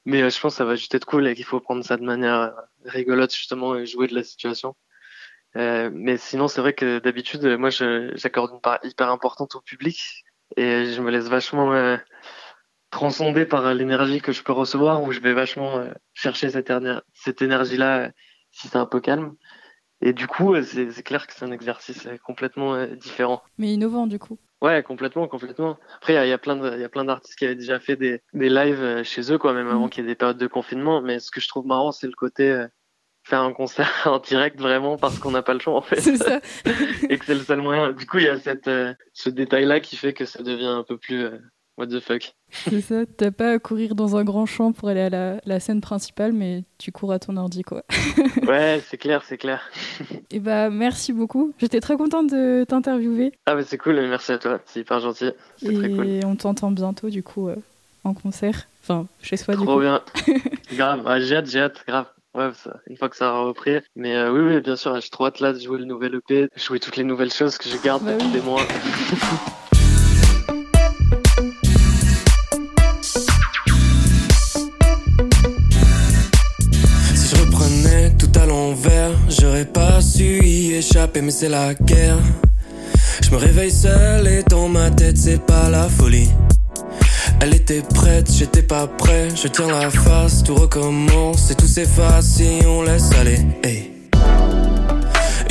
Mais 0.05 0.23
euh, 0.23 0.31
je 0.31 0.41
pense 0.41 0.55
que 0.55 0.59
ça 0.59 0.65
va 0.65 0.75
juste 0.75 0.95
être 0.95 1.05
cool 1.05 1.27
et 1.27 1.35
qu'il 1.35 1.45
faut 1.45 1.61
prendre 1.61 1.85
ça 1.85 1.97
de 1.97 2.03
manière 2.05 2.35
euh, 2.35 2.51
rigolote 2.87 3.35
justement 3.35 3.77
et 3.77 3.85
jouer 3.85 4.07
de 4.07 4.15
la 4.15 4.23
situation. 4.23 4.75
Euh, 5.57 5.91
mais 5.93 6.17
sinon, 6.17 6.49
c'est 6.49 6.61
vrai 6.61 6.73
que 6.73 6.99
d'habitude, 6.99 7.45
moi, 7.59 7.71
j'accorde 7.71 8.53
une 8.53 8.61
part 8.61 8.79
hyper 8.85 9.11
importante 9.11 9.55
au 9.55 9.61
public 9.61 10.25
et 10.57 10.87
je 10.93 11.01
me 11.03 11.11
laisse 11.11 11.29
vachement 11.29 11.75
euh, 11.75 11.97
transcender 12.91 13.45
par 13.45 13.75
l'énergie 13.75 14.21
que 14.21 14.33
je 14.33 14.43
peux 14.43 14.53
recevoir 14.53 15.03
où 15.03 15.13
je 15.13 15.21
vais 15.21 15.35
vachement 15.35 15.85
chercher 16.15 16.49
cette 16.51 17.43
énergie-là 17.43 18.11
si 18.59 18.69
c'est 18.69 18.77
un 18.77 18.87
peu 18.87 19.01
calme. 19.01 19.35
Et 20.01 20.13
du 20.13 20.27
coup, 20.27 20.55
euh, 20.55 20.63
c'est 20.63 21.03
clair 21.03 21.27
que 21.27 21.33
c'est 21.35 21.45
un 21.45 21.53
exercice 21.53 22.07
euh, 22.07 22.17
complètement 22.25 22.75
euh, 22.75 22.87
différent. 22.87 23.43
Mais 23.59 23.73
innovant, 23.73 24.07
du 24.07 24.19
coup. 24.19 24.39
Ouais, 24.61 24.83
complètement, 24.83 25.29
complètement. 25.29 25.79
Après, 25.97 26.15
il 26.15 26.27
y, 26.27 26.31
y, 26.31 26.33
a 26.33 26.39
plein 26.39 27.05
d'artistes 27.05 27.39
qui 27.39 27.45
avaient 27.45 27.55
déjà 27.55 27.79
fait 27.79 27.97
des, 27.97 28.21
des 28.33 28.49
lives 28.49 29.03
chez 29.05 29.33
eux, 29.33 29.39
quoi, 29.39 29.53
même 29.53 29.69
avant 29.69 29.87
mm. 29.87 29.91
qu'il 29.91 30.05
y 30.05 30.07
ait 30.07 30.11
des 30.11 30.17
périodes 30.17 30.39
de 30.39 30.47
confinement. 30.47 31.01
Mais 31.01 31.21
ce 31.21 31.31
que 31.31 31.41
je 31.41 31.49
trouve 31.49 31.67
marrant, 31.67 31.93
c'est 31.93 32.09
le 32.09 32.15
côté 32.15 32.67
faire 33.23 33.43
un 33.43 33.53
concert 33.53 33.91
en 34.07 34.19
direct 34.19 34.59
vraiment 34.59 34.97
parce 34.97 35.19
qu'on 35.19 35.31
n'a 35.31 35.43
pas 35.43 35.55
le 35.55 35.61
choix, 35.61 35.75
en 35.75 35.83
fait. 35.83 36.01
C'est 36.01 36.17
ça. 36.17 36.41
Et 37.09 37.19
que 37.19 37.25
c'est 37.25 37.35
le 37.35 37.41
seul 37.41 37.61
moyen. 37.61 37.93
Du 37.93 38.07
coup, 38.07 38.19
il 38.19 38.25
y 38.25 38.29
a 38.29 38.39
cette, 38.39 38.71
ce 39.13 39.31
détail-là 39.31 39.79
qui 39.79 39.97
fait 39.97 40.13
que 40.13 40.25
ça 40.25 40.43
devient 40.43 40.67
un 40.67 40.85
peu 40.85 40.97
plus 40.97 41.29
What 41.79 41.87
the 41.87 42.01
fuck 42.01 42.35
C'est 42.51 42.81
ça, 42.81 43.07
t'as 43.07 43.31
pas 43.31 43.53
à 43.53 43.59
courir 43.61 43.95
dans 43.95 44.17
un 44.17 44.25
grand 44.25 44.47
champ 44.47 44.73
pour 44.73 44.89
aller 44.89 45.03
à 45.03 45.11
la, 45.11 45.41
la 45.47 45.61
scène 45.61 45.81
principale, 45.81 46.33
mais 46.33 46.65
tu 46.77 46.91
cours 46.91 47.13
à 47.13 47.21
ton 47.21 47.37
ordi, 47.37 47.63
quoi. 47.63 47.85
ouais, 48.49 48.83
c'est 48.85 48.97
clair, 48.97 49.23
c'est 49.25 49.39
clair. 49.39 49.71
Et 50.33 50.41
bah, 50.41 50.71
merci 50.71 51.13
beaucoup. 51.13 51.53
J'étais 51.59 51.81
très 51.81 51.97
contente 51.97 52.31
de 52.31 52.65
t'interviewer. 52.65 53.33
Ah, 53.47 53.55
bah, 53.55 53.63
c'est 53.65 53.79
cool, 53.79 53.95
merci 54.09 54.33
à 54.33 54.39
toi, 54.39 54.59
c'est 54.67 54.81
hyper 54.81 54.99
gentil. 54.99 55.31
Et 55.63 55.73
très 55.73 55.91
cool. 55.91 56.21
on 56.25 56.35
t'entend 56.35 56.73
bientôt, 56.73 57.11
du 57.11 57.23
coup, 57.23 57.49
euh, 57.49 57.55
en 58.03 58.13
concert. 58.13 58.67
Enfin, 58.83 59.07
chez 59.23 59.37
soi, 59.37 59.55
Trop 59.55 59.65
du 59.65 59.71
coup. 59.71 59.81
bien. 59.81 60.03
grave, 60.77 61.07
ouais, 61.07 61.21
j'ai 61.21 61.37
hâte, 61.37 61.47
j'ai 61.49 61.61
hâte, 61.61 61.85
grave. 61.87 62.07
Ouais, 62.35 62.51
ça, 62.55 62.81
une 62.89 62.97
fois 62.97 63.09
que 63.09 63.17
ça 63.17 63.31
aura 63.31 63.45
repris. 63.45 63.79
Mais 63.95 64.17
euh, 64.17 64.33
oui, 64.33 64.41
oui, 64.41 64.61
bien 64.61 64.75
sûr, 64.75 65.01
j'ai 65.01 65.11
trop 65.11 65.27
hâte 65.27 65.39
là 65.39 65.53
de 65.53 65.61
jouer 65.61 65.79
le 65.79 65.85
nouvel 65.85 66.17
EP, 66.17 66.43
de 66.43 66.51
jouer 66.57 66.81
toutes 66.81 66.97
les 66.97 67.05
nouvelles 67.05 67.33
choses 67.33 67.57
que 67.57 67.69
je 67.69 67.77
garde 67.81 68.03
bah 68.05 68.15
depuis 68.15 68.27
oui. 68.27 68.33
des 68.33 68.41
mois. 68.41 68.63
J'aurais 79.59 79.73
pas 79.73 80.01
su 80.01 80.41
y 80.45 80.75
échapper, 80.75 81.21
mais 81.21 81.33
c'est 81.33 81.49
la 81.49 81.75
guerre. 81.75 82.19
Je 83.25 83.31
me 83.33 83.37
réveille 83.39 83.73
seul 83.73 84.25
et 84.29 84.45
dans 84.45 84.69
ma 84.69 84.89
tête, 84.89 85.19
c'est 85.19 85.45
pas 85.45 85.69
la 85.69 85.89
folie. 85.89 86.31
Elle 87.41 87.57
était 87.57 87.83
prête, 87.83 88.31
j'étais 88.33 88.63
pas 88.63 88.87
prêt. 88.87 89.31
Je 89.35 89.49
tiens 89.49 89.67
la 89.67 89.91
face, 89.91 90.45
tout 90.45 90.55
recommence 90.55 91.51
et 91.51 91.57
tout 91.57 91.67
s'efface 91.67 92.37
si 92.37 92.65
on 92.69 92.83
laisse 92.83 93.11
aller. 93.19 93.41
Et 93.65 93.91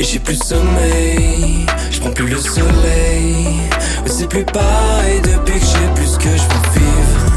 j'ai 0.04 0.20
plus 0.20 0.38
sommeil, 0.42 1.66
je 1.90 2.00
prends 2.00 2.12
plus 2.12 2.28
le 2.28 2.38
soleil. 2.38 3.60
Mais 4.04 4.10
c'est 4.10 4.26
plus 4.26 4.46
pareil 4.46 5.20
depuis 5.20 5.60
que 5.60 5.66
j'ai 5.66 5.94
plus 5.94 6.16
que 6.16 6.30
je 6.30 6.44
veux 6.44 6.80
vivre. 6.80 7.32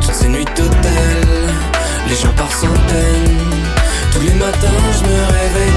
Toutes 0.00 0.14
ces 0.14 0.28
nuits 0.28 0.46
d'hôtel, 0.56 1.28
les 2.08 2.16
gens 2.16 2.32
par 2.38 2.50
centaines. 2.50 3.69
Tous 4.12 4.20
les 4.20 4.34
matins, 4.34 4.68
je 4.92 5.04
me 5.04 5.14
réveille 5.14 5.72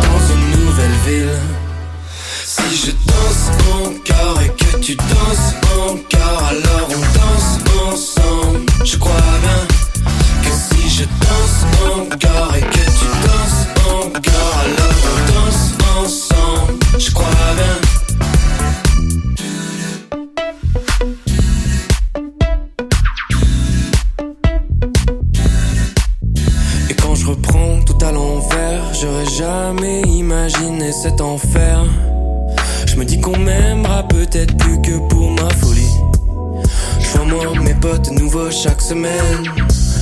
imaginé 30.17 30.91
cet 30.91 31.21
enfer. 31.21 31.85
Je 32.85 32.95
me 32.95 33.05
dis 33.05 33.19
qu'on 33.19 33.37
m'aimera 33.37 34.03
peut-être 34.07 34.55
plus 34.57 34.79
que 34.81 34.97
pour 35.09 35.31
ma 35.31 35.49
folie. 35.55 35.95
Je 36.99 37.07
vois 37.09 37.25
moi 37.25 37.59
mes 37.61 37.73
potes 37.73 38.11
nouveaux 38.11 38.51
chaque 38.51 38.81
semaine. 38.81 39.43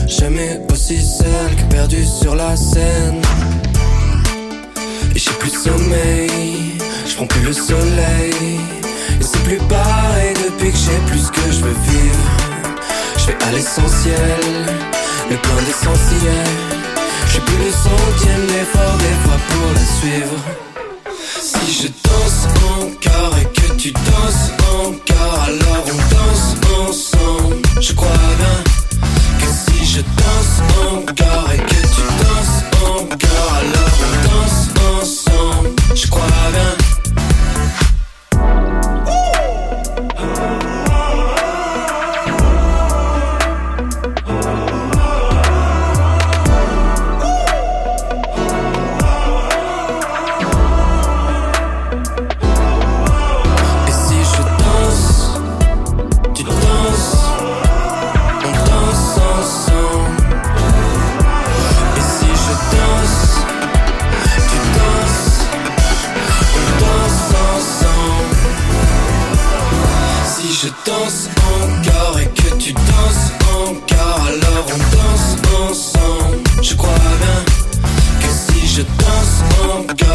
Jamais 0.08 0.62
aussi 0.72 1.01
seul 1.01 1.56
que 1.56 1.74
perdu 1.74 2.03
sur 2.06 2.36
la 2.36 2.56
scène. 2.56 3.22
Et 5.15 5.20
j'ai 5.20 5.32
plus 5.39 5.51
sommeil, 5.51 6.77
je 7.08 7.15
prends 7.15 7.27
plus 7.27 7.46
le 7.46 7.53
soleil. 7.53 8.60
Et 9.20 9.24
c'est 9.24 9.44
plus 9.44 9.62
pareil 9.70 10.34
depuis 10.44 10.72
que 10.72 10.77
j'ai 10.77 11.00
plus 11.08 11.30
que 11.30 11.51
je 11.51 11.62
veux 11.62 11.77
vivre. 11.89 12.25
Je 13.18 13.27
vais 13.27 13.44
à 13.48 13.51
l'essentiel, 13.51 14.41
le 15.30 15.38
plein 15.38 15.62
d'essentiel. 15.65 16.48
J'ai 17.32 17.39
plus 17.39 17.58
le 17.65 17.72
centième 17.72 18.48
l'effort 18.48 18.98
des 20.12 20.71
crois 76.82 77.00
bien 77.20 77.28
hein, 77.28 77.44
que 78.20 78.28
si 78.28 78.68
je 78.68 78.82
danse 78.82 79.44
en 79.64 79.94
cœur 79.96 80.11